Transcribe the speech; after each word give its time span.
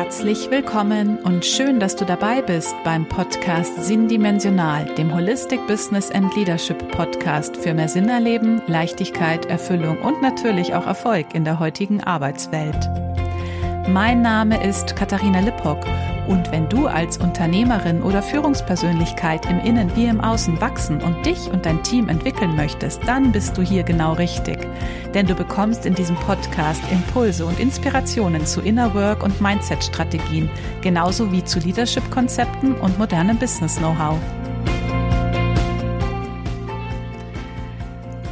Herzlich 0.00 0.48
willkommen 0.48 1.18
und 1.24 1.44
schön, 1.44 1.80
dass 1.80 1.96
du 1.96 2.04
dabei 2.04 2.40
bist 2.40 2.72
beim 2.84 3.04
Podcast 3.08 3.84
Sinndimensional, 3.84 4.84
dem 4.94 5.12
Holistic 5.12 5.58
Business 5.66 6.12
and 6.12 6.32
Leadership 6.36 6.92
Podcast 6.92 7.56
für 7.56 7.74
mehr 7.74 7.88
Sinn 7.88 8.08
erleben, 8.08 8.62
Leichtigkeit, 8.68 9.46
Erfüllung 9.46 9.98
und 9.98 10.22
natürlich 10.22 10.72
auch 10.72 10.86
Erfolg 10.86 11.34
in 11.34 11.42
der 11.42 11.58
heutigen 11.58 12.00
Arbeitswelt. 12.00 12.88
Mein 13.88 14.22
Name 14.22 14.64
ist 14.64 14.94
Katharina 14.94 15.40
Lippock 15.40 15.84
und 16.28 16.52
wenn 16.52 16.68
du 16.68 16.86
als 16.86 17.16
Unternehmerin 17.16 18.02
oder 18.02 18.22
Führungspersönlichkeit 18.22 19.46
im 19.46 19.58
Innen 19.60 19.96
wie 19.96 20.04
im 20.04 20.20
Außen 20.20 20.60
wachsen 20.60 21.02
und 21.02 21.24
dich 21.24 21.50
und 21.50 21.64
dein 21.64 21.82
Team 21.82 22.08
entwickeln 22.08 22.54
möchtest, 22.54 23.00
dann 23.06 23.32
bist 23.32 23.56
du 23.56 23.62
hier 23.62 23.82
genau 23.82 24.12
richtig. 24.12 24.68
Denn 25.14 25.26
du 25.26 25.34
bekommst 25.34 25.86
in 25.86 25.94
diesem 25.94 26.16
Podcast 26.16 26.82
Impulse 26.92 27.46
und 27.46 27.58
Inspirationen 27.58 28.44
zu 28.44 28.60
Inner 28.60 28.94
Work 28.94 29.22
und 29.22 29.40
Mindset-Strategien, 29.40 30.50
genauso 30.82 31.32
wie 31.32 31.42
zu 31.42 31.58
Leadership-Konzepten 31.60 32.74
und 32.74 32.98
modernem 32.98 33.38
Business-Know-how. 33.38 34.18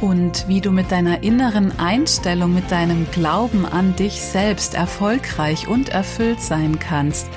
und 0.01 0.47
wie 0.47 0.61
du 0.61 0.71
mit 0.71 0.91
deiner 0.91 1.23
inneren 1.23 1.77
Einstellung, 1.79 2.53
mit 2.53 2.71
deinem 2.71 3.07
Glauben 3.11 3.65
an 3.65 3.95
dich 3.95 4.21
selbst 4.21 4.73
erfolgreich 4.75 5.67
und 5.67 5.89
erfüllt 5.89 6.41
sein 6.41 6.79
kannst. 6.79 7.27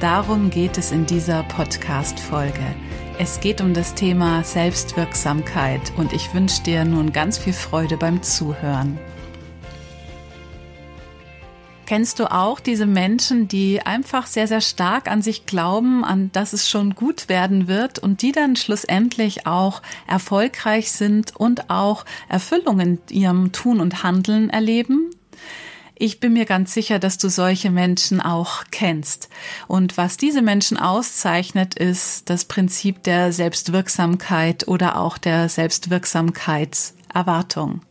Darum 0.00 0.48
geht 0.48 0.78
es 0.78 0.92
in 0.92 1.04
dieser 1.04 1.42
Podcast-Folge. 1.42 2.74
Es 3.18 3.38
geht 3.38 3.60
um 3.60 3.74
das 3.74 3.94
Thema 3.94 4.42
Selbstwirksamkeit 4.42 5.92
und 5.98 6.14
ich 6.14 6.32
wünsche 6.32 6.62
dir 6.62 6.86
nun 6.86 7.12
ganz 7.12 7.36
viel 7.36 7.52
Freude 7.52 7.98
beim 7.98 8.22
Zuhören. 8.22 8.98
Kennst 11.84 12.18
du 12.18 12.32
auch 12.32 12.60
diese 12.60 12.86
Menschen, 12.86 13.46
die 13.46 13.82
einfach 13.82 14.26
sehr, 14.26 14.48
sehr 14.48 14.62
stark 14.62 15.06
an 15.10 15.20
sich 15.20 15.44
glauben, 15.44 16.02
an 16.02 16.30
dass 16.32 16.54
es 16.54 16.70
schon 16.70 16.94
gut 16.94 17.28
werden 17.28 17.68
wird 17.68 17.98
und 17.98 18.22
die 18.22 18.32
dann 18.32 18.56
schlussendlich 18.56 19.46
auch 19.46 19.82
erfolgreich 20.06 20.92
sind 20.92 21.36
und 21.36 21.68
auch 21.68 22.06
Erfüllung 22.30 22.80
in 22.80 22.98
ihrem 23.10 23.52
Tun 23.52 23.80
und 23.80 24.02
Handeln 24.02 24.48
erleben? 24.48 25.10
Ich 26.02 26.18
bin 26.18 26.32
mir 26.32 26.46
ganz 26.46 26.72
sicher, 26.72 26.98
dass 26.98 27.18
du 27.18 27.28
solche 27.28 27.70
Menschen 27.70 28.22
auch 28.22 28.64
kennst. 28.70 29.28
Und 29.68 29.98
was 29.98 30.16
diese 30.16 30.40
Menschen 30.40 30.78
auszeichnet, 30.78 31.74
ist 31.74 32.30
das 32.30 32.46
Prinzip 32.46 33.02
der 33.02 33.34
Selbstwirksamkeit 33.34 34.66
oder 34.66 34.98
auch 34.98 35.18
der 35.18 35.50
Selbstwirksamkeitserwartung. 35.50 37.82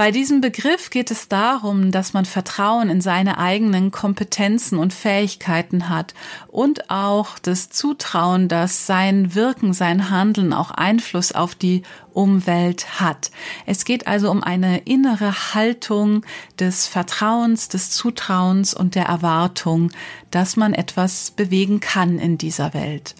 Bei 0.00 0.12
diesem 0.12 0.40
Begriff 0.40 0.88
geht 0.88 1.10
es 1.10 1.28
darum, 1.28 1.90
dass 1.90 2.14
man 2.14 2.24
Vertrauen 2.24 2.88
in 2.88 3.02
seine 3.02 3.36
eigenen 3.36 3.90
Kompetenzen 3.90 4.78
und 4.78 4.94
Fähigkeiten 4.94 5.90
hat 5.90 6.14
und 6.48 6.88
auch 6.88 7.38
das 7.38 7.68
Zutrauen, 7.68 8.48
dass 8.48 8.86
sein 8.86 9.34
Wirken, 9.34 9.74
sein 9.74 10.08
Handeln 10.08 10.54
auch 10.54 10.70
Einfluss 10.70 11.32
auf 11.32 11.54
die 11.54 11.82
Umwelt 12.14 12.98
hat. 12.98 13.30
Es 13.66 13.84
geht 13.84 14.06
also 14.06 14.30
um 14.30 14.42
eine 14.42 14.78
innere 14.86 15.52
Haltung 15.52 16.24
des 16.58 16.86
Vertrauens, 16.86 17.68
des 17.68 17.90
Zutrauens 17.90 18.72
und 18.72 18.94
der 18.94 19.04
Erwartung, 19.04 19.92
dass 20.30 20.56
man 20.56 20.72
etwas 20.72 21.30
bewegen 21.30 21.80
kann 21.80 22.18
in 22.18 22.38
dieser 22.38 22.72
Welt. 22.72 23.16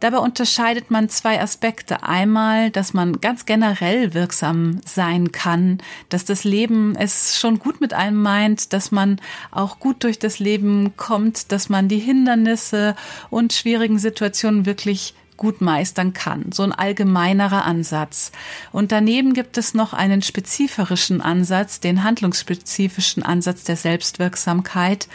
Dabei 0.00 0.18
unterscheidet 0.18 0.90
man 0.90 1.08
zwei 1.08 1.40
Aspekte. 1.40 2.02
Einmal, 2.02 2.70
dass 2.70 2.92
man 2.92 3.20
ganz 3.20 3.46
generell 3.46 4.14
wirksam 4.14 4.80
sein 4.84 5.32
kann, 5.32 5.78
dass 6.08 6.24
das 6.24 6.44
Leben 6.44 6.94
es 6.96 7.38
schon 7.38 7.58
gut 7.58 7.80
mit 7.80 7.94
einem 7.94 8.20
meint, 8.20 8.72
dass 8.72 8.92
man 8.92 9.20
auch 9.50 9.78
gut 9.78 10.04
durch 10.04 10.18
das 10.18 10.38
Leben 10.38 10.96
kommt, 10.96 11.50
dass 11.52 11.68
man 11.68 11.88
die 11.88 11.98
Hindernisse 11.98 12.94
und 13.30 13.52
schwierigen 13.52 13.98
Situationen 13.98 14.66
wirklich 14.66 15.14
gut 15.36 15.60
meistern 15.60 16.12
kann. 16.12 16.50
So 16.52 16.62
ein 16.62 16.72
allgemeinerer 16.72 17.64
Ansatz. 17.64 18.32
Und 18.72 18.92
daneben 18.92 19.34
gibt 19.34 19.58
es 19.58 19.74
noch 19.74 19.92
einen 19.92 20.22
spezifischen 20.22 21.20
Ansatz, 21.20 21.80
den 21.80 22.02
handlungsspezifischen 22.02 23.22
Ansatz 23.22 23.64
der 23.64 23.76
Selbstwirksamkeit, 23.76 25.08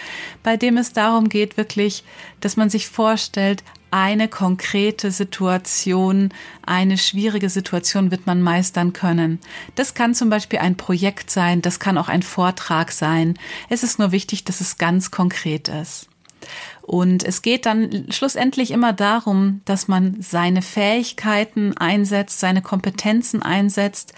bei 0.43 0.57
dem 0.57 0.77
es 0.77 0.93
darum 0.93 1.29
geht, 1.29 1.57
wirklich, 1.57 2.03
dass 2.39 2.57
man 2.57 2.69
sich 2.69 2.87
vorstellt, 2.87 3.63
eine 3.91 4.29
konkrete 4.29 5.11
Situation, 5.11 6.29
eine 6.65 6.97
schwierige 6.97 7.49
Situation 7.49 8.09
wird 8.09 8.25
man 8.25 8.41
meistern 8.41 8.93
können. 8.93 9.39
Das 9.75 9.93
kann 9.93 10.15
zum 10.15 10.29
Beispiel 10.29 10.59
ein 10.59 10.77
Projekt 10.77 11.29
sein, 11.29 11.61
das 11.61 11.79
kann 11.79 11.97
auch 11.97 12.07
ein 12.07 12.23
Vortrag 12.23 12.91
sein. 12.91 13.37
Es 13.69 13.83
ist 13.83 13.99
nur 13.99 14.11
wichtig, 14.11 14.45
dass 14.45 14.61
es 14.61 14.77
ganz 14.77 15.11
konkret 15.11 15.67
ist. 15.67 16.07
Und 16.91 17.23
es 17.23 17.41
geht 17.41 17.65
dann 17.65 18.07
schlussendlich 18.09 18.69
immer 18.69 18.91
darum, 18.91 19.61
dass 19.63 19.87
man 19.87 20.17
seine 20.19 20.61
Fähigkeiten 20.61 21.77
einsetzt, 21.77 22.41
seine 22.41 22.61
Kompetenzen 22.61 23.41
einsetzt 23.41 24.13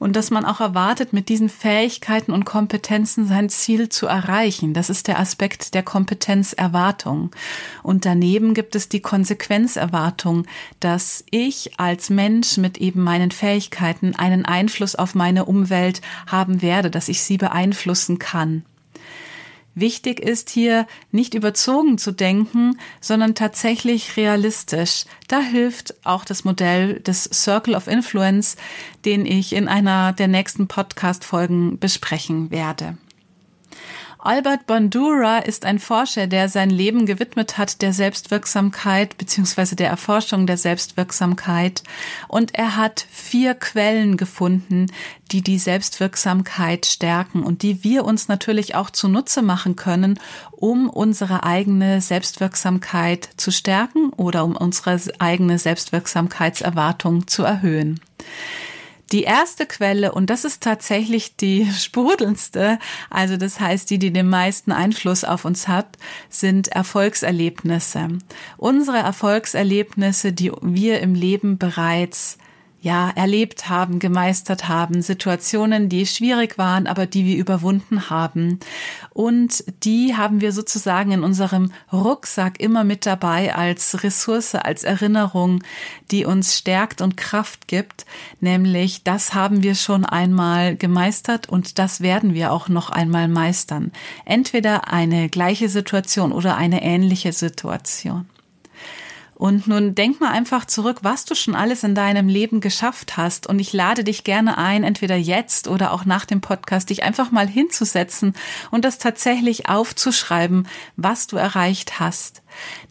und 0.00 0.16
dass 0.16 0.32
man 0.32 0.44
auch 0.44 0.60
erwartet, 0.60 1.12
mit 1.12 1.28
diesen 1.28 1.48
Fähigkeiten 1.48 2.32
und 2.32 2.44
Kompetenzen 2.44 3.28
sein 3.28 3.48
Ziel 3.48 3.90
zu 3.90 4.08
erreichen. 4.08 4.74
Das 4.74 4.90
ist 4.90 5.06
der 5.06 5.20
Aspekt 5.20 5.74
der 5.74 5.84
Kompetenzerwartung. 5.84 7.30
Und 7.84 8.04
daneben 8.04 8.54
gibt 8.54 8.74
es 8.74 8.88
die 8.88 8.98
Konsequenzerwartung, 8.98 10.46
dass 10.80 11.22
ich 11.30 11.78
als 11.78 12.10
Mensch 12.10 12.56
mit 12.56 12.78
eben 12.78 13.04
meinen 13.04 13.30
Fähigkeiten 13.30 14.16
einen 14.16 14.44
Einfluss 14.44 14.96
auf 14.96 15.14
meine 15.14 15.44
Umwelt 15.44 16.00
haben 16.26 16.60
werde, 16.60 16.90
dass 16.90 17.08
ich 17.08 17.22
sie 17.22 17.36
beeinflussen 17.36 18.18
kann. 18.18 18.64
Wichtig 19.78 20.20
ist 20.20 20.48
hier 20.48 20.86
nicht 21.12 21.34
überzogen 21.34 21.98
zu 21.98 22.10
denken, 22.10 22.78
sondern 23.02 23.34
tatsächlich 23.34 24.16
realistisch. 24.16 25.04
Da 25.28 25.40
hilft 25.40 25.94
auch 26.02 26.24
das 26.24 26.44
Modell 26.44 27.00
des 27.00 27.24
Circle 27.24 27.74
of 27.74 27.86
Influence, 27.86 28.56
den 29.04 29.26
ich 29.26 29.52
in 29.52 29.68
einer 29.68 30.14
der 30.14 30.28
nächsten 30.28 30.66
Podcast-Folgen 30.66 31.78
besprechen 31.78 32.50
werde. 32.50 32.96
Albert 34.26 34.66
Bandura 34.66 35.38
ist 35.38 35.64
ein 35.64 35.78
Forscher, 35.78 36.26
der 36.26 36.48
sein 36.48 36.68
Leben 36.68 37.06
gewidmet 37.06 37.58
hat 37.58 37.80
der 37.80 37.92
Selbstwirksamkeit 37.92 39.16
bzw. 39.18 39.76
der 39.76 39.88
Erforschung 39.88 40.48
der 40.48 40.56
Selbstwirksamkeit. 40.56 41.84
Und 42.26 42.52
er 42.52 42.74
hat 42.74 43.06
vier 43.08 43.54
Quellen 43.54 44.16
gefunden, 44.16 44.86
die 45.30 45.42
die 45.42 45.60
Selbstwirksamkeit 45.60 46.86
stärken 46.86 47.44
und 47.44 47.62
die 47.62 47.84
wir 47.84 48.04
uns 48.04 48.26
natürlich 48.26 48.74
auch 48.74 48.90
zunutze 48.90 49.42
machen 49.42 49.76
können, 49.76 50.18
um 50.50 50.90
unsere 50.90 51.44
eigene 51.44 52.00
Selbstwirksamkeit 52.00 53.28
zu 53.36 53.52
stärken 53.52 54.10
oder 54.10 54.44
um 54.44 54.56
unsere 54.56 54.98
eigene 55.20 55.60
Selbstwirksamkeitserwartung 55.60 57.28
zu 57.28 57.44
erhöhen. 57.44 58.00
Die 59.12 59.22
erste 59.22 59.66
Quelle, 59.66 60.12
und 60.12 60.30
das 60.30 60.44
ist 60.44 60.62
tatsächlich 60.62 61.36
die 61.36 61.70
sprudelndste, 61.78 62.78
also 63.10 63.36
das 63.36 63.60
heißt 63.60 63.88
die, 63.90 63.98
die 63.98 64.12
den 64.12 64.28
meisten 64.28 64.72
Einfluss 64.72 65.24
auf 65.24 65.44
uns 65.44 65.68
hat, 65.68 65.96
sind 66.28 66.68
Erfolgserlebnisse. 66.68 68.08
Unsere 68.56 68.98
Erfolgserlebnisse, 68.98 70.32
die 70.32 70.50
wir 70.60 71.00
im 71.00 71.14
Leben 71.14 71.58
bereits 71.58 72.38
ja, 72.82 73.10
erlebt 73.16 73.68
haben, 73.68 73.98
gemeistert 73.98 74.68
haben, 74.68 75.02
Situationen, 75.02 75.88
die 75.88 76.06
schwierig 76.06 76.58
waren, 76.58 76.86
aber 76.86 77.06
die 77.06 77.24
wir 77.24 77.36
überwunden 77.36 78.10
haben. 78.10 78.60
Und 79.10 79.64
die 79.82 80.14
haben 80.16 80.40
wir 80.40 80.52
sozusagen 80.52 81.10
in 81.10 81.24
unserem 81.24 81.72
Rucksack 81.92 82.60
immer 82.60 82.84
mit 82.84 83.06
dabei 83.06 83.54
als 83.54 84.04
Ressource, 84.04 84.54
als 84.54 84.84
Erinnerung, 84.84 85.62
die 86.10 86.26
uns 86.26 86.56
stärkt 86.56 87.00
und 87.00 87.16
Kraft 87.16 87.66
gibt. 87.66 88.06
Nämlich, 88.40 89.02
das 89.02 89.34
haben 89.34 89.62
wir 89.62 89.74
schon 89.74 90.04
einmal 90.04 90.76
gemeistert 90.76 91.48
und 91.48 91.78
das 91.78 92.02
werden 92.02 92.34
wir 92.34 92.52
auch 92.52 92.68
noch 92.68 92.90
einmal 92.90 93.26
meistern. 93.26 93.90
Entweder 94.24 94.92
eine 94.92 95.28
gleiche 95.28 95.68
Situation 95.68 96.30
oder 96.30 96.56
eine 96.56 96.82
ähnliche 96.82 97.32
Situation. 97.32 98.26
Und 99.36 99.66
nun 99.66 99.94
denk 99.94 100.18
mal 100.18 100.30
einfach 100.30 100.64
zurück, 100.64 101.00
was 101.02 101.26
du 101.26 101.34
schon 101.34 101.54
alles 101.54 101.84
in 101.84 101.94
deinem 101.94 102.26
Leben 102.26 102.62
geschafft 102.62 103.18
hast. 103.18 103.46
Und 103.46 103.58
ich 103.58 103.74
lade 103.74 104.02
dich 104.02 104.24
gerne 104.24 104.56
ein, 104.56 104.82
entweder 104.82 105.16
jetzt 105.16 105.68
oder 105.68 105.92
auch 105.92 106.06
nach 106.06 106.24
dem 106.24 106.40
Podcast, 106.40 106.88
dich 106.88 107.02
einfach 107.02 107.30
mal 107.30 107.46
hinzusetzen 107.46 108.34
und 108.70 108.86
das 108.86 108.96
tatsächlich 108.96 109.68
aufzuschreiben, 109.68 110.66
was 110.96 111.26
du 111.26 111.36
erreicht 111.36 112.00
hast. 112.00 112.42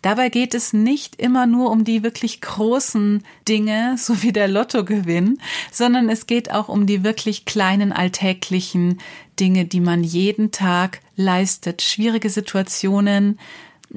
Dabei 0.04 0.30
geht 0.30 0.54
es 0.54 0.72
nicht 0.72 1.16
immer 1.16 1.48
nur 1.48 1.72
um 1.72 1.84
die 1.84 2.04
wirklich 2.04 2.42
großen 2.42 3.24
Dinge, 3.48 3.96
so 3.98 4.22
wie 4.22 4.32
der 4.32 4.48
Lottogewinn, 4.48 5.40
sondern 5.72 6.10
es 6.10 6.28
geht 6.28 6.52
auch 6.52 6.70
um 6.70 6.86
die 6.86 7.04
wirklich 7.04 7.46
kleinen 7.46 7.92
alltäglichen 7.92 9.00
Dinge, 9.40 9.66
die 9.66 9.80
man 9.80 10.04
jeden 10.04 10.52
Tag 10.52 11.02
leistet. 11.16 11.82
Schwierige 11.82 12.30
Situationen, 12.30 13.40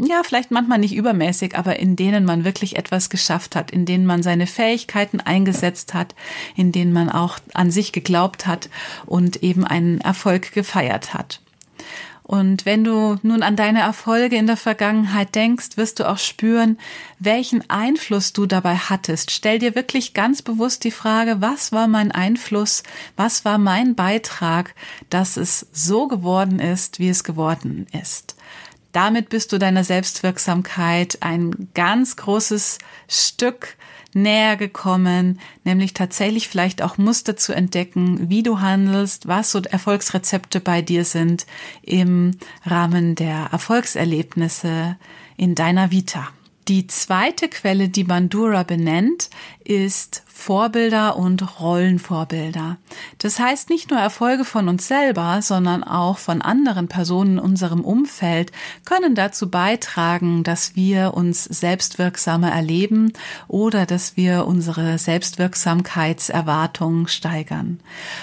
ja, 0.07 0.23
vielleicht 0.23 0.51
manchmal 0.51 0.79
nicht 0.79 0.95
übermäßig, 0.95 1.57
aber 1.57 1.79
in 1.79 1.97
denen 1.97 2.25
man 2.25 2.45
wirklich 2.45 2.77
etwas 2.77 3.11
geschafft 3.11 3.57
hat, 3.57 3.71
in 3.71 3.85
denen 3.85 4.07
man 4.07 4.23
seine 4.23 4.47
Fähigkeiten 4.47 5.21
eingesetzt 5.21 5.95
hat, 5.95 6.15
in 6.57 6.73
denen 6.73 6.93
man 6.93 7.11
auch 7.11 7.39
an 7.55 7.71
sich 7.71 7.93
geglaubt 7.93 8.47
hat 8.47 8.69
und 9.07 9.43
eben 9.43 9.65
einen 9.65 10.01
Erfolg 10.01 10.53
gefeiert 10.53 11.15
hat. 11.15 11.41
Und 12.29 12.67
wenn 12.67 12.85
du 12.85 13.17
nun 13.23 13.43
an 13.43 13.57
deine 13.57 13.81
Erfolge 13.81 14.37
in 14.37 14.47
der 14.47 14.59
Vergangenheit 14.59 15.35
denkst, 15.35 15.79
wirst 15.79 15.99
du 15.99 16.07
auch 16.07 16.19
spüren, 16.19 16.77
welchen 17.19 17.71
Einfluss 17.71 18.35
du 18.35 18.45
dabei 18.45 18.77
hattest. 18.77 19.31
Stell 19.31 19.59
dir 19.59 19.75
wirklich 19.75 20.13
ganz 20.13 20.43
bewusst 20.43 20.85
die 20.85 20.91
Frage, 20.91 21.41
was 21.41 21.73
war 21.73 21.89
mein 21.89 22.13
Einfluss, 22.13 22.83
was 23.17 23.47
war 23.47 23.57
mein 23.57 23.95
Beitrag, 23.95 24.75
dass 25.09 25.39
es 25.39 25.69
so 25.73 26.07
geworden 26.07 26.59
ist, 26.59 26.99
wie 26.99 27.09
es 27.09 27.25
geworden 27.25 27.87
ist. 27.99 28.37
Damit 28.99 29.29
bist 29.29 29.53
du 29.53 29.59
deiner 29.59 29.85
Selbstwirksamkeit 29.85 31.19
ein 31.21 31.69
ganz 31.73 32.17
großes 32.17 32.79
Stück 33.07 33.77
näher 34.13 34.57
gekommen, 34.57 35.39
nämlich 35.63 35.95
tatsächlich 35.95 36.49
vielleicht 36.49 36.83
auch 36.83 36.99
Muster 36.99 37.37
zu 37.37 37.53
entdecken, 37.53 38.29
wie 38.29 38.43
du 38.43 38.59
handelst, 38.59 39.29
was 39.29 39.53
so 39.53 39.63
Erfolgsrezepte 39.63 40.59
bei 40.59 40.83
dir 40.83 41.05
sind 41.05 41.47
im 41.81 42.33
Rahmen 42.65 43.15
der 43.15 43.51
Erfolgserlebnisse 43.53 44.97
in 45.37 45.55
deiner 45.55 45.93
Vita. 45.93 46.31
Die 46.67 46.89
zweite 46.89 47.49
Quelle, 47.49 47.89
die 47.89 48.03
Bandura 48.03 48.65
benennt, 48.65 49.31
ist 49.63 50.25
Vorbilder 50.41 51.17
und 51.17 51.61
Rollenvorbilder. 51.61 52.77
Das 53.19 53.41
heißt 53.41 53.71
nicht 53.71 53.91
nur 53.91 53.99
Erfolge 53.99 54.45
von 54.45 54.69
uns 54.69 54.87
selber, 54.87 55.43
sondern 55.43 55.83
auch 55.83 56.17
von 56.17 56.43
anderen 56.43 56.87
Personen 56.87 57.33
in 57.33 57.41
unserem 57.41 57.81
Umfeld 57.81 58.53
können 58.87 59.17
dazu 59.17 59.51
beitragen, 59.51 60.45
dass 60.45 60.77
wir 60.77 61.15
uns 61.15 61.43
selbstwirksamer 61.45 62.53
erleben 62.53 63.15
oder 63.49 63.85
dass 63.85 64.17
wir 64.17 64.47
unsere 64.47 64.97
Selbstwirksamkeitserwartungen 64.97 67.09
steigern. 67.09 67.81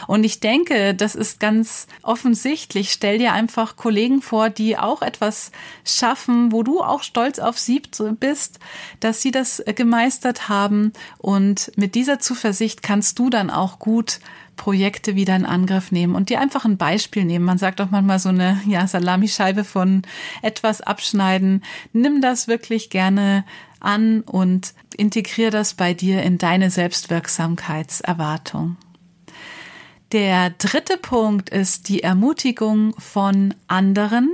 Und 0.07 0.23
ich 0.23 0.39
denke, 0.39 0.95
das 0.95 1.15
ist 1.15 1.41
ganz 1.41 1.85
offensichtlich. 2.01 2.94
Stell 2.94 3.17
dir 3.17 3.33
einfach 3.33 3.75
Kollegen 3.75 4.21
vor, 4.21 4.50
die 4.50 4.77
auch 4.77 5.01
etwas 5.01 5.51
schaffen, 5.83 6.53
wo 6.53 6.63
du 6.63 6.81
auch 6.81 7.03
stolz 7.03 7.39
auf 7.39 7.59
sie 7.59 7.81
bist, 8.19 8.59
dass 9.01 9.21
sie 9.21 9.31
das 9.31 9.62
gemeistert 9.75 10.47
haben 10.47 10.94
und 11.17 11.73
mit 11.75 11.94
diesem 11.94 12.05
dieser 12.06 12.19
Zuversicht 12.19 12.84
kannst 12.84 13.18
du 13.18 13.31
dann 13.31 13.50
auch 13.50 13.80
gut 13.80 14.19
Projekte 14.57 15.16
wieder 15.16 15.36
in 15.36 15.48
Angriff 15.48 15.92
nehmen 15.92 16.13
und 16.13 16.30
dir 16.30 16.40
einfach 16.40 16.63
ein 16.63 16.78
Beispiel 16.78 17.25
nehmen. 17.25 17.46
Man 17.46 17.57
sagt 17.57 17.81
auch 17.81 17.90
manchmal 17.90 18.19
so 18.19 18.30
eine 18.30 18.62
ja, 18.68 18.86
Salamischeibe 18.86 19.63
von 19.63 20.04
etwas 20.44 20.81
abschneiden. 20.81 21.63
Nimm 21.94 22.22
das 22.22 22.48
wirklich 22.48 22.92
gerne 22.92 23.44
an 23.80 24.22
und 24.22 24.75
integrier 24.96 25.50
das 25.50 25.74
bei 25.74 25.96
dir 25.96 26.22
in 26.22 26.38
deine 26.38 26.69
Selbstwirksamkeitserwartung. 26.69 28.78
Der 30.12 30.51
dritte 30.51 30.98
Punkt 30.98 31.50
ist 31.50 31.90
die 31.90 32.04
Ermutigung 32.04 32.94
von 33.00 33.56
anderen. 33.68 34.30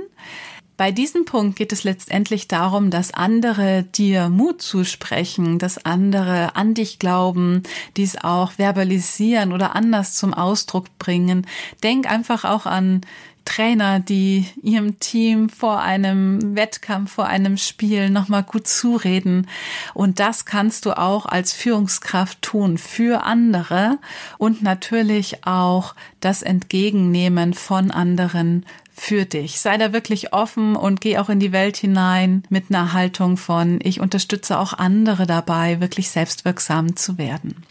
Bei 0.82 0.90
diesem 0.90 1.24
Punkt 1.24 1.54
geht 1.54 1.72
es 1.72 1.84
letztendlich 1.84 2.48
darum, 2.48 2.90
dass 2.90 3.14
andere 3.14 3.84
dir 3.84 4.28
Mut 4.28 4.60
zusprechen, 4.60 5.60
dass 5.60 5.84
andere 5.84 6.56
an 6.56 6.74
dich 6.74 6.98
glauben, 6.98 7.62
dies 7.96 8.16
auch 8.16 8.50
verbalisieren 8.50 9.52
oder 9.52 9.76
anders 9.76 10.16
zum 10.16 10.34
Ausdruck 10.34 10.86
bringen. 10.98 11.46
Denk 11.84 12.10
einfach 12.10 12.44
auch 12.44 12.66
an 12.66 13.02
Trainer, 13.44 14.00
die 14.00 14.46
ihrem 14.60 14.98
Team 14.98 15.48
vor 15.48 15.80
einem 15.80 16.56
Wettkampf, 16.56 17.12
vor 17.12 17.26
einem 17.26 17.58
Spiel 17.58 18.10
nochmal 18.10 18.42
gut 18.42 18.66
zureden. 18.66 19.48
Und 19.94 20.18
das 20.18 20.44
kannst 20.44 20.86
du 20.86 20.98
auch 20.98 21.26
als 21.26 21.52
Führungskraft 21.52 22.42
tun 22.42 22.78
für 22.78 23.24
andere 23.24 23.98
und 24.38 24.62
natürlich 24.62 25.46
auch 25.46 25.94
das 26.20 26.42
Entgegennehmen 26.42 27.54
von 27.54 27.90
anderen 27.90 28.64
für 28.94 29.24
dich. 29.24 29.60
Sei 29.60 29.78
da 29.78 29.92
wirklich 29.92 30.32
offen 30.32 30.76
und 30.76 31.00
geh 31.00 31.18
auch 31.18 31.28
in 31.28 31.40
die 31.40 31.52
Welt 31.52 31.76
hinein 31.76 32.44
mit 32.50 32.66
einer 32.70 32.92
Haltung 32.92 33.36
von, 33.36 33.78
ich 33.82 34.00
unterstütze 34.00 34.58
auch 34.58 34.74
andere 34.74 35.26
dabei, 35.26 35.80
wirklich 35.80 36.10
selbstwirksam 36.10 36.96
zu 36.96 37.18
werden. 37.18 37.64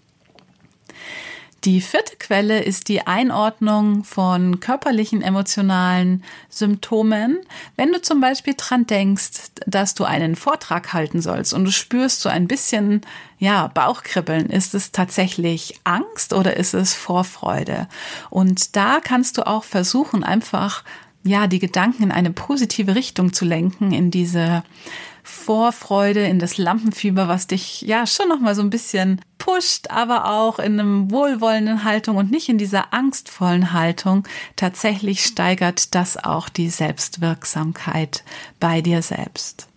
Die 1.63 1.79
vierte 1.79 2.15
Quelle 2.18 2.63
ist 2.63 2.88
die 2.88 3.06
Einordnung 3.06 4.03
von 4.03 4.59
körperlichen, 4.59 5.21
emotionalen 5.21 6.23
Symptomen. 6.50 7.38
Wenn 7.75 7.91
du 7.91 8.01
zum 8.01 8.19
Beispiel 8.19 8.56
dran 8.57 8.88
denkst, 8.88 9.51
dass 9.68 9.94
du 9.94 10.03
einen 10.03 10.35
Vortrag 10.35 10.91
halten 10.91 11.21
sollst 11.21 11.53
und 11.53 11.65
du 11.65 11.71
spürst 11.71 12.21
so 12.21 12.29
ein 12.29 12.47
bisschen, 12.47 13.01
ja, 13.38 13.68
Bauchkribbeln, 13.68 14.50
ist 14.50 14.73
es 14.73 14.91
tatsächlich 14.91 15.79
Angst 15.83 16.33
oder 16.33 16.57
ist 16.57 16.73
es 16.73 16.95
Vorfreude? 16.95 17.88
Und 18.31 18.75
da 18.75 19.00
kannst 19.00 19.38
du 19.38 19.45
auch 19.45 19.63
versuchen, 19.63 20.23
einfach 20.23 20.83
ja, 21.23 21.47
die 21.47 21.59
Gedanken 21.59 22.03
in 22.03 22.12
eine 22.12 22.31
positive 22.31 22.95
Richtung 22.95 23.33
zu 23.33 23.45
lenken, 23.45 23.91
in 23.91 24.12
diese 24.12 24.63
Vorfreude, 25.23 26.25
in 26.25 26.39
das 26.39 26.57
Lampenfieber, 26.57 27.27
was 27.27 27.47
dich 27.47 27.81
ja 27.81 28.07
schon 28.07 28.27
noch 28.27 28.39
mal 28.39 28.56
so 28.56 28.62
ein 28.62 28.71
bisschen 28.71 29.21
pusht, 29.38 29.91
aber 29.91 30.31
auch 30.31 30.57
in 30.57 30.79
einem 30.79 31.12
wohlwollenden 31.12 31.83
Haltung 31.83 32.18
und 32.18 32.31
nicht 32.31 32.50
in 32.50 32.57
dieser 32.57 32.94
angstvollen 32.94 33.71
Haltung. 33.71 34.27
Tatsächlich 34.56 35.23
steigert 35.23 35.94
das 35.94 36.18
auch 36.18 36.50
die 36.50 36.69
Selbstwirksamkeit 36.69 38.23
bei 38.59 38.81
dir 38.81 39.01
selbst. 39.01 39.68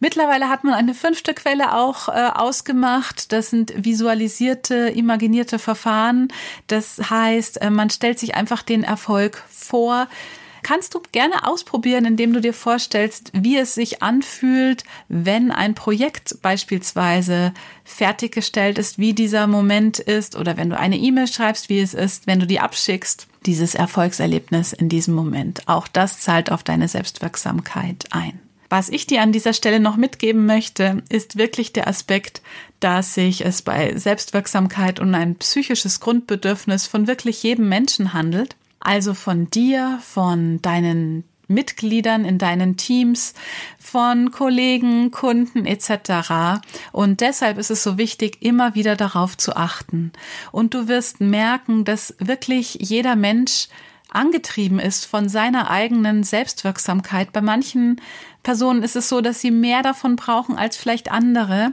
Mittlerweile 0.00 0.48
hat 0.48 0.62
man 0.62 0.74
eine 0.74 0.94
fünfte 0.94 1.34
Quelle 1.34 1.74
auch 1.74 2.08
äh, 2.08 2.30
ausgemacht. 2.32 3.32
Das 3.32 3.50
sind 3.50 3.72
visualisierte, 3.76 4.90
imaginierte 4.90 5.58
Verfahren. 5.58 6.28
Das 6.68 7.10
heißt, 7.10 7.60
äh, 7.60 7.70
man 7.70 7.90
stellt 7.90 8.18
sich 8.18 8.36
einfach 8.36 8.62
den 8.62 8.84
Erfolg 8.84 9.42
vor, 9.50 10.06
kannst 10.62 10.94
du 10.94 11.00
gerne 11.12 11.46
ausprobieren, 11.46 12.04
indem 12.04 12.32
du 12.32 12.40
dir 12.40 12.54
vorstellst, 12.54 13.30
wie 13.34 13.56
es 13.56 13.74
sich 13.74 14.02
anfühlt, 14.02 14.84
wenn 15.08 15.50
ein 15.50 15.74
Projekt 15.74 16.40
beispielsweise 16.42 17.52
fertiggestellt 17.84 18.78
ist, 18.78 18.98
wie 18.98 19.14
dieser 19.14 19.46
Moment 19.46 19.98
ist 19.98 20.36
oder 20.36 20.56
wenn 20.56 20.70
du 20.70 20.78
eine 20.78 20.96
E-Mail 20.96 21.26
schreibst, 21.26 21.68
wie 21.68 21.80
es 21.80 21.94
ist, 21.94 22.26
wenn 22.26 22.40
du 22.40 22.46
die 22.46 22.60
abschickst, 22.60 23.26
dieses 23.46 23.74
Erfolgserlebnis 23.74 24.72
in 24.72 24.88
diesem 24.88 25.14
Moment. 25.14 25.62
Auch 25.66 25.88
das 25.88 26.20
zahlt 26.20 26.50
auf 26.52 26.62
deine 26.62 26.88
Selbstwirksamkeit 26.88 28.06
ein. 28.10 28.40
Was 28.70 28.90
ich 28.90 29.06
dir 29.06 29.22
an 29.22 29.32
dieser 29.32 29.54
Stelle 29.54 29.80
noch 29.80 29.96
mitgeben 29.96 30.44
möchte, 30.44 31.02
ist 31.08 31.38
wirklich 31.38 31.72
der 31.72 31.88
Aspekt, 31.88 32.42
dass 32.80 33.14
sich 33.14 33.44
es 33.44 33.62
bei 33.62 33.96
Selbstwirksamkeit 33.96 35.00
um 35.00 35.14
ein 35.14 35.36
psychisches 35.36 36.00
Grundbedürfnis 36.00 36.86
von 36.86 37.06
wirklich 37.06 37.42
jedem 37.42 37.68
Menschen 37.68 38.12
handelt 38.12 38.56
also 38.80 39.14
von 39.14 39.50
dir, 39.50 39.98
von 40.02 40.60
deinen 40.62 41.24
Mitgliedern 41.48 42.24
in 42.24 42.38
deinen 42.38 42.76
Teams, 42.76 43.34
von 43.78 44.30
Kollegen, 44.30 45.10
Kunden 45.10 45.64
etc. 45.64 46.60
Und 46.92 47.20
deshalb 47.22 47.58
ist 47.58 47.70
es 47.70 47.82
so 47.82 47.96
wichtig, 47.96 48.42
immer 48.42 48.74
wieder 48.74 48.96
darauf 48.96 49.36
zu 49.36 49.56
achten. 49.56 50.12
Und 50.52 50.74
du 50.74 50.88
wirst 50.88 51.20
merken, 51.20 51.84
dass 51.84 52.14
wirklich 52.18 52.74
jeder 52.80 53.16
Mensch 53.16 53.68
angetrieben 54.10 54.78
ist 54.78 55.04
von 55.06 55.28
seiner 55.28 55.70
eigenen 55.70 56.22
Selbstwirksamkeit. 56.22 57.32
Bei 57.32 57.40
manchen 57.40 58.00
Personen 58.42 58.82
ist 58.82 58.96
es 58.96 59.08
so, 59.08 59.20
dass 59.20 59.40
sie 59.40 59.50
mehr 59.50 59.82
davon 59.82 60.16
brauchen 60.16 60.56
als 60.56 60.76
vielleicht 60.76 61.10
andere 61.10 61.72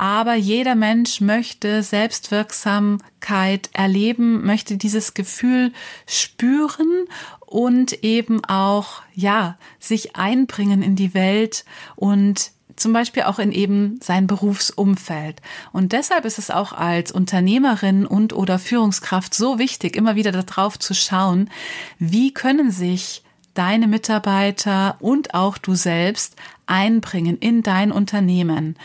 aber 0.00 0.34
jeder 0.34 0.76
Mensch 0.76 1.20
möchte 1.20 1.82
Selbstwirksamkeit 1.82 3.68
erleben, 3.74 4.46
möchte 4.46 4.78
dieses 4.78 5.12
Gefühl 5.12 5.74
spüren 6.06 7.04
und 7.40 8.02
eben 8.02 8.42
auch, 8.46 9.02
ja, 9.14 9.58
sich 9.78 10.16
einbringen 10.16 10.82
in 10.82 10.96
die 10.96 11.12
Welt 11.12 11.66
und 11.96 12.52
zum 12.76 12.94
Beispiel 12.94 13.24
auch 13.24 13.38
in 13.38 13.52
eben 13.52 14.00
sein 14.02 14.26
Berufsumfeld. 14.26 15.42
Und 15.70 15.92
deshalb 15.92 16.24
ist 16.24 16.38
es 16.38 16.50
auch 16.50 16.72
als 16.72 17.12
Unternehmerin 17.12 18.06
und 18.06 18.32
oder 18.32 18.58
Führungskraft 18.58 19.34
so 19.34 19.58
wichtig, 19.58 19.96
immer 19.96 20.14
wieder 20.16 20.32
darauf 20.32 20.78
zu 20.78 20.94
schauen, 20.94 21.50
wie 21.98 22.32
können 22.32 22.70
sich 22.70 23.22
deine 23.52 23.86
Mitarbeiter 23.86 24.96
und 25.00 25.34
auch 25.34 25.58
du 25.58 25.74
selbst 25.74 26.36
einbringen 26.64 27.36
in 27.36 27.62
dein 27.62 27.92
Unternehmen. 27.92 28.76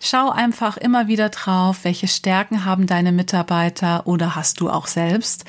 Schau 0.00 0.30
einfach 0.30 0.76
immer 0.76 1.08
wieder 1.08 1.28
drauf, 1.28 1.80
welche 1.82 2.08
Stärken 2.08 2.64
haben 2.64 2.86
deine 2.86 3.12
Mitarbeiter 3.12 4.06
oder 4.06 4.34
hast 4.34 4.60
du 4.60 4.70
auch 4.70 4.86
selbst. 4.86 5.44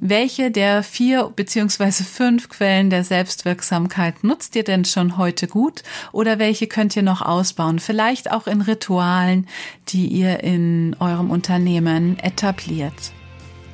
Welche 0.00 0.52
der 0.52 0.84
vier 0.84 1.32
beziehungsweise 1.34 2.04
fünf 2.04 2.48
Quellen 2.48 2.88
der 2.88 3.02
Selbstwirksamkeit 3.02 4.22
nutzt 4.22 4.54
ihr 4.54 4.62
denn 4.62 4.84
schon 4.84 5.16
heute 5.16 5.48
gut 5.48 5.82
oder 6.12 6.38
welche 6.38 6.68
könnt 6.68 6.94
ihr 6.94 7.02
noch 7.02 7.20
ausbauen? 7.20 7.80
Vielleicht 7.80 8.30
auch 8.30 8.46
in 8.46 8.60
Ritualen, 8.60 9.48
die 9.88 10.06
ihr 10.06 10.44
in 10.44 10.94
eurem 11.00 11.30
Unternehmen 11.30 12.16
etabliert. 12.20 13.12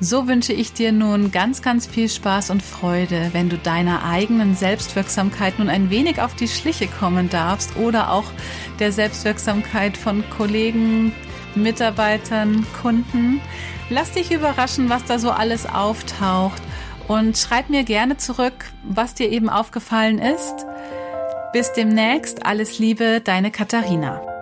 So 0.00 0.26
wünsche 0.26 0.52
ich 0.52 0.72
dir 0.72 0.92
nun 0.92 1.30
ganz, 1.30 1.62
ganz 1.62 1.86
viel 1.86 2.08
Spaß 2.08 2.50
und 2.50 2.62
Freude, 2.62 3.30
wenn 3.32 3.48
du 3.48 3.56
deiner 3.56 4.04
eigenen 4.04 4.54
Selbstwirksamkeit 4.54 5.58
nun 5.58 5.68
ein 5.68 5.88
wenig 5.88 6.20
auf 6.20 6.34
die 6.34 6.48
Schliche 6.48 6.88
kommen 6.88 7.30
darfst 7.30 7.76
oder 7.76 8.10
auch 8.10 8.24
der 8.80 8.92
Selbstwirksamkeit 8.92 9.96
von 9.96 10.24
Kollegen, 10.30 11.12
Mitarbeitern, 11.54 12.66
Kunden. 12.82 13.40
Lass 13.88 14.12
dich 14.12 14.32
überraschen, 14.32 14.90
was 14.90 15.04
da 15.04 15.18
so 15.18 15.30
alles 15.30 15.66
auftaucht 15.66 16.62
und 17.06 17.38
schreib 17.38 17.70
mir 17.70 17.84
gerne 17.84 18.16
zurück, 18.16 18.72
was 18.82 19.14
dir 19.14 19.30
eben 19.30 19.48
aufgefallen 19.48 20.18
ist. 20.18 20.66
Bis 21.52 21.72
demnächst, 21.72 22.44
alles 22.44 22.78
Liebe, 22.78 23.20
deine 23.20 23.52
Katharina. 23.52 24.33